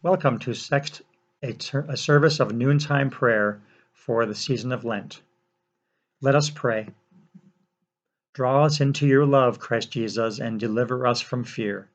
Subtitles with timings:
[0.00, 1.02] Welcome to Sext,
[1.42, 1.56] a,
[1.90, 3.60] a service of noontime prayer
[3.92, 5.20] for the season of Lent.
[6.20, 6.90] Let us pray.
[8.32, 11.88] Draw us into your love, Christ Jesus, and deliver us from fear.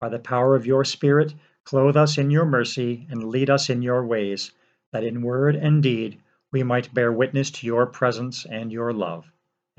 [0.00, 1.34] By the power of your Spirit,
[1.64, 4.52] clothe us in your mercy and lead us in your ways,
[4.92, 6.20] that in word and deed
[6.52, 9.26] we might bear witness to your presence and your love.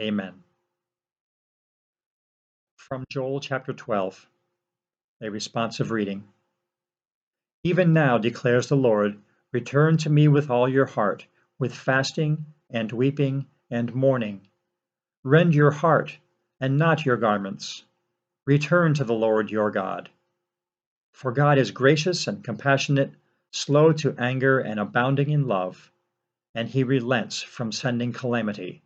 [0.02, 0.44] Amen.
[2.76, 4.28] From Joel chapter 12,
[5.22, 6.26] a responsive reading.
[7.66, 9.18] Even now, declares the Lord,
[9.54, 11.26] return to me with all your heart,
[11.60, 14.42] with fasting and weeping and mourning.
[15.24, 16.18] Rend your heart
[16.60, 17.86] and not your garments.
[18.46, 20.10] Return to the Lord your God.
[21.14, 23.14] For God is gracious and compassionate,
[23.52, 25.90] slow to anger and abounding in love,
[26.54, 28.84] and he relents from sending calamity.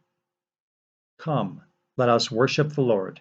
[1.17, 1.63] Come,
[1.97, 3.19] let us worship the Lord.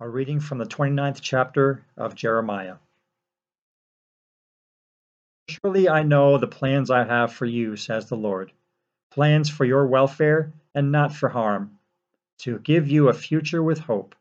[0.00, 2.76] A reading from the 29th chapter of Jeremiah.
[5.48, 8.52] Surely I know the plans I have for you, says the Lord
[9.14, 11.78] plans for your welfare and not for harm,
[12.38, 14.16] to give you a future with hope.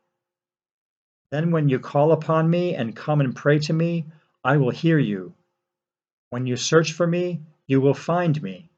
[1.31, 4.05] Then, when you call upon me and come and pray to me,
[4.43, 5.33] I will hear you.
[6.29, 8.69] When you search for me, you will find me,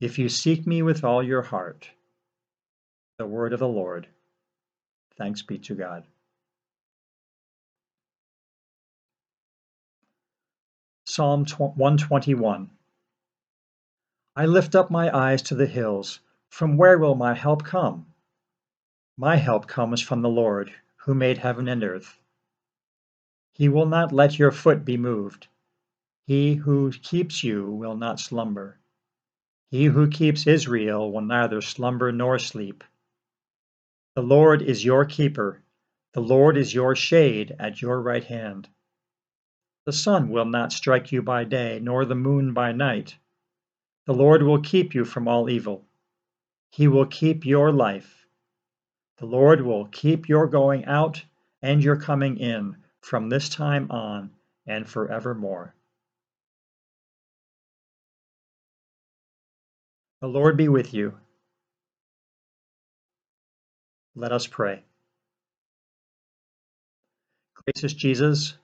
[0.00, 1.88] if you seek me with all your heart.
[3.18, 4.08] The word of the Lord.
[5.16, 6.04] Thanks be to God.
[11.18, 12.70] Psalm 121
[14.36, 16.20] I lift up my eyes to the hills.
[16.48, 18.06] From where will my help come?
[19.16, 22.20] My help comes from the Lord, who made heaven and earth.
[23.52, 25.48] He will not let your foot be moved.
[26.24, 28.78] He who keeps you will not slumber.
[29.72, 32.84] He who keeps Israel will neither slumber nor sleep.
[34.14, 35.64] The Lord is your keeper.
[36.12, 38.68] The Lord is your shade at your right hand.
[39.88, 43.16] The sun will not strike you by day, nor the moon by night.
[44.04, 45.86] The Lord will keep you from all evil.
[46.68, 48.26] He will keep your life.
[49.16, 51.24] The Lord will keep your going out
[51.62, 54.32] and your coming in from this time on
[54.66, 55.74] and forevermore.
[60.20, 61.16] The Lord be with you.
[64.14, 64.82] Let us pray.
[67.54, 68.58] Gracious Jesus,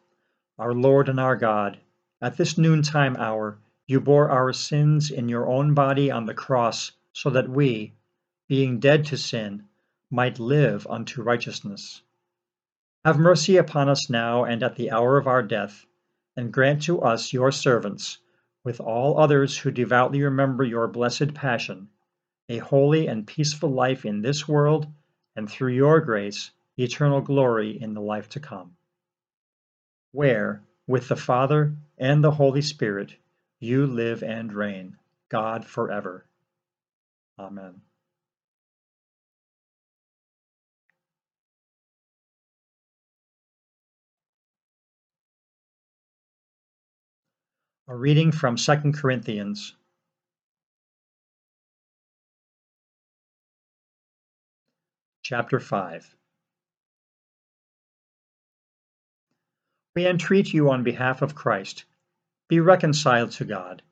[0.58, 1.78] our Lord and our God,
[2.22, 6.92] at this noontime hour, you bore our sins in your own body on the cross
[7.12, 7.92] so that we,
[8.48, 9.64] being dead to sin,
[10.10, 12.02] might live unto righteousness.
[13.04, 15.84] Have mercy upon us now and at the hour of our death,
[16.36, 18.18] and grant to us, your servants,
[18.62, 21.88] with all others who devoutly remember your blessed passion,
[22.48, 24.86] a holy and peaceful life in this world,
[25.34, 28.76] and through your grace, eternal glory in the life to come.
[30.14, 33.16] Where, with the Father and the Holy Spirit,
[33.58, 34.96] you live and reign,
[35.28, 36.24] God forever.
[37.36, 37.80] Amen.
[47.88, 49.74] A reading from 2 Corinthians.
[55.24, 56.14] Chapter 5
[59.94, 61.84] We entreat you on behalf of Christ
[62.48, 63.82] be reconciled to God.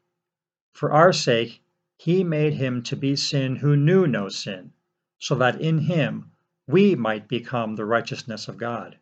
[0.72, 1.62] For our sake,
[1.96, 4.72] he made him to be sin who knew no sin,
[5.18, 6.32] so that in him
[6.66, 8.98] we might become the righteousness of God.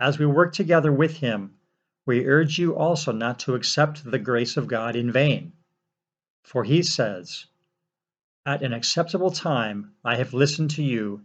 [0.00, 1.54] As we work together with him,
[2.06, 5.52] we urge you also not to accept the grace of God in vain.
[6.42, 7.46] For he says,
[8.44, 11.24] At an acceptable time I have listened to you,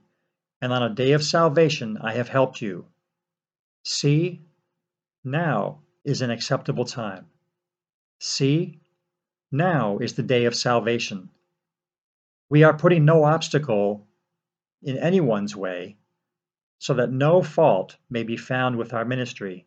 [0.61, 2.87] and on a day of salvation I have helped you.
[3.83, 4.41] See,
[5.23, 7.27] now is an acceptable time.
[8.19, 8.79] See,
[9.51, 11.29] now is the day of salvation.
[12.49, 14.07] We are putting no obstacle
[14.81, 15.97] in anyone's way
[16.79, 19.65] so that no fault may be found with our ministry.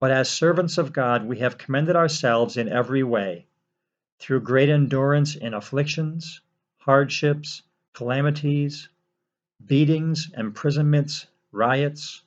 [0.00, 3.46] But as servants of God, we have commended ourselves in every way,
[4.18, 6.40] through great endurance in afflictions,
[6.78, 7.62] hardships,
[7.92, 8.88] calamities,
[9.64, 12.22] beatings, imprisonments, riots,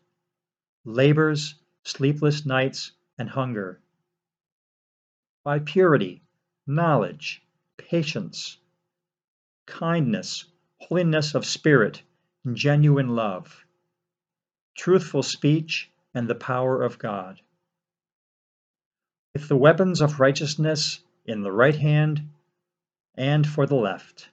[0.85, 3.79] labors, sleepless nights, and hunger.
[5.43, 6.21] By purity,
[6.67, 7.41] knowledge,
[7.77, 8.57] patience,
[9.65, 10.45] kindness,
[10.79, 12.01] holiness of spirit,
[12.43, 13.65] and genuine love,
[14.75, 17.41] truthful speech, and the power of God.
[19.33, 22.29] With the weapons of righteousness in the right hand
[23.15, 24.29] and for the left,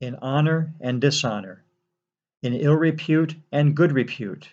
[0.00, 1.64] in honor and dishonor,
[2.42, 4.48] in ill repute and good repute,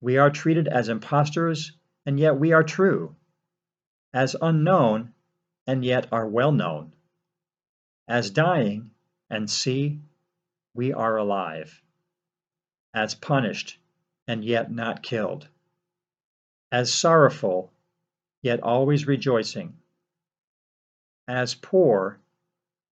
[0.00, 1.72] We are treated as impostors,
[2.06, 3.16] and yet we are true,
[4.12, 5.12] as unknown,
[5.66, 6.92] and yet are well known,
[8.06, 8.92] as dying,
[9.28, 10.00] and see,
[10.72, 11.82] we are alive,
[12.94, 13.78] as punished,
[14.26, 15.48] and yet not killed,
[16.70, 17.72] as sorrowful,
[18.40, 19.76] yet always rejoicing,
[21.26, 22.20] as poor,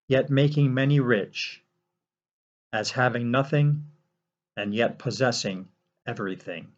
[0.09, 1.63] yet making many rich,
[2.73, 3.91] as having nothing,
[4.57, 5.69] and yet possessing
[6.07, 6.73] everything.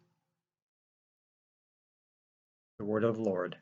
[2.79, 3.57] The word of Lord.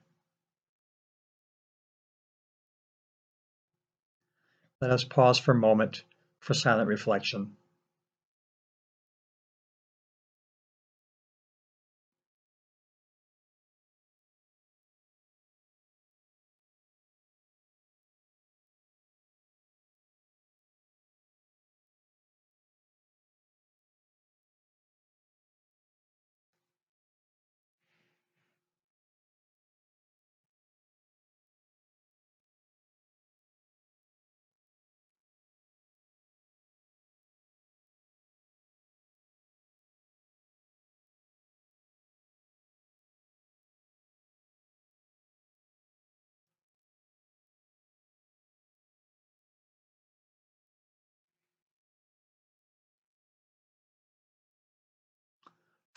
[4.80, 6.04] Let us pause for a moment
[6.40, 7.58] for silent reflection.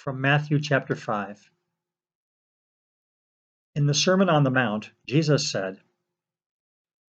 [0.00, 1.50] From Matthew chapter 5.
[3.75, 5.79] In the Sermon on the Mount, Jesus said,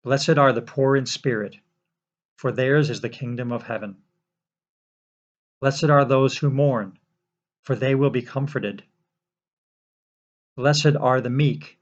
[0.03, 1.55] Blessed are the poor in spirit,
[2.35, 4.03] for theirs is the kingdom of heaven.
[5.61, 6.99] Blessed are those who mourn,
[7.61, 8.83] for they will be comforted.
[10.57, 11.79] Blessed are the meek,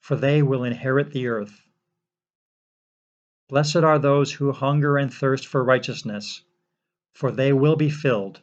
[0.00, 1.60] for they will inherit the earth.
[3.50, 6.40] Blessed are those who hunger and thirst for righteousness,
[7.12, 8.40] for they will be filled.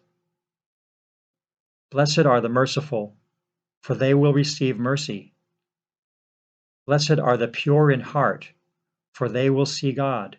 [1.91, 3.15] Blessed are the merciful,
[3.81, 5.33] for they will receive mercy.
[6.85, 8.51] Blessed are the pure in heart,
[9.13, 10.37] for they will see God.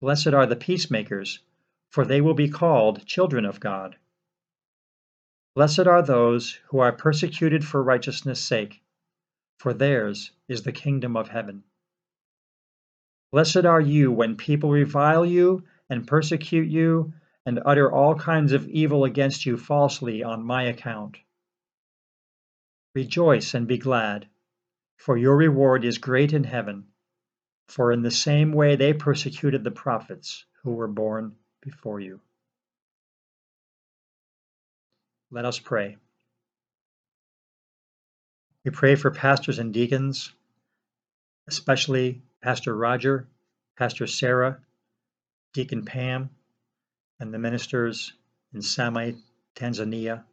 [0.00, 1.38] Blessed are the peacemakers,
[1.90, 3.96] for they will be called children of God.
[5.54, 8.82] Blessed are those who are persecuted for righteousness' sake,
[9.58, 11.62] for theirs is the kingdom of heaven.
[13.30, 17.12] Blessed are you when people revile you and persecute you
[17.46, 21.18] and utter all kinds of evil against you falsely on my account.
[22.94, 24.28] Rejoice and be glad,
[24.96, 26.86] for your reward is great in heaven,
[27.68, 32.20] for in the same way they persecuted the prophets who were born before you.
[35.30, 35.96] Let us pray.
[38.64, 40.32] We pray for pastors and deacons,
[41.48, 43.26] especially Pastor Roger,
[43.76, 44.60] Pastor Sarah,
[45.52, 46.30] Deacon Pam,
[47.20, 48.12] and the ministers
[48.52, 49.22] in Same,
[49.54, 50.24] Tanzania.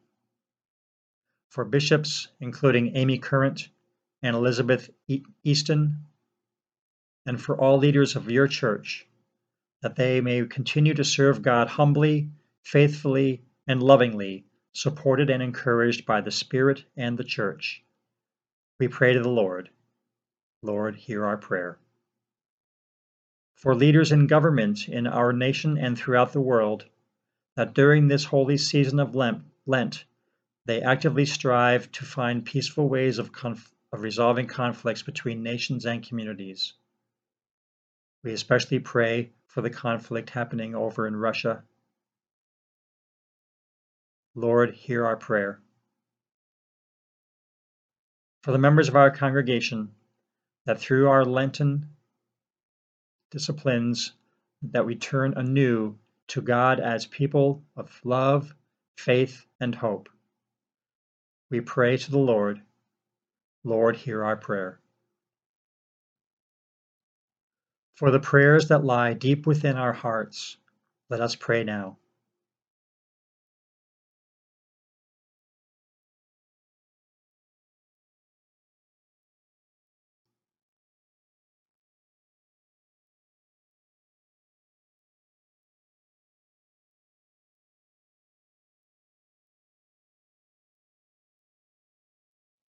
[1.50, 3.68] For bishops, including Amy Current
[4.24, 4.90] and Elizabeth
[5.44, 6.06] Eaton,
[7.26, 9.06] and for all leaders of your church,
[9.82, 12.30] that they may continue to serve God humbly,
[12.64, 17.84] faithfully, and lovingly, supported and encouraged by the Spirit and the church.
[18.80, 19.70] We pray to the Lord.
[20.64, 21.81] Lord, hear our prayer
[23.62, 26.84] for leaders in government in our nation and throughout the world,
[27.56, 30.06] that during this holy season of Lent,
[30.66, 36.06] they actively strive to find peaceful ways of, conf- of resolving conflicts between nations and
[36.06, 36.74] communities.
[38.24, 41.64] We especially pray for the conflict happening over in Russia.
[44.34, 45.60] Lord, hear our prayer.
[48.42, 49.92] For the members of our congregation,
[50.66, 51.90] that through our Lenten
[53.32, 54.14] disciplines
[54.62, 55.96] that we turn anew
[56.28, 58.54] to God as people of love,
[58.98, 60.10] faith, and hope.
[61.50, 62.62] We pray to the Lord.
[63.64, 64.80] Lord, hear our prayer.
[67.96, 70.58] For the prayers that lie deep within our hearts,
[71.10, 71.98] let us pray now.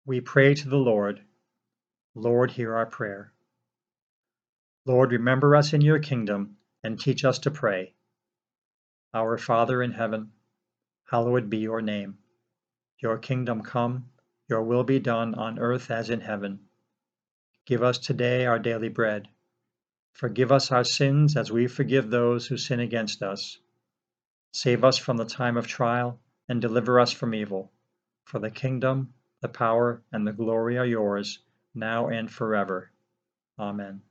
[0.07, 1.21] We pray to the Lord.
[2.13, 3.33] Lord, hear our prayer.
[4.85, 7.95] Lord, remember us in your kingdom and teach us to pray.
[9.15, 10.31] Our Father in heaven,
[11.05, 12.19] hallowed be your name.
[12.99, 14.11] Your kingdom come,
[14.47, 16.59] your will be done on earth as in heaven.
[17.65, 19.27] Give us today our daily bread.
[20.13, 23.57] Forgive us our sins as we forgive those who sin against us.
[24.53, 27.71] Save us from the time of trial and deliver us from evil.
[28.25, 29.14] For the kingdom,
[29.45, 31.37] the power, and the glory are yours,
[31.75, 32.89] now and forever.
[33.59, 34.01] Amen.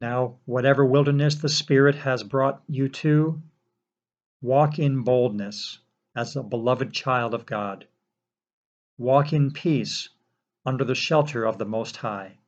[0.00, 3.42] Now, whatever wilderness the Spirit has brought you to,
[4.42, 5.80] walk in boldness
[6.14, 7.88] as a beloved child of God.
[8.96, 10.08] Walk in peace
[10.64, 12.38] under the shelter of the Most High,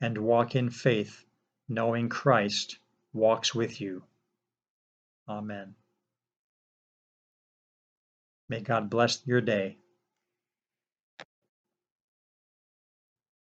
[0.00, 1.24] and walk in faith,
[1.68, 2.78] knowing Christ
[3.12, 4.04] walks with you.
[5.28, 5.74] Amen.
[8.48, 9.78] May God bless your day.